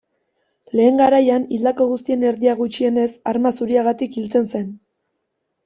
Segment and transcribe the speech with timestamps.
[0.79, 4.77] Lehen garaian, hildako guztien erdia gutxienez, arma zuriagatik hiltzen zen.